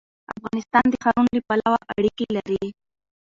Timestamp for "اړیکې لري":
1.95-2.65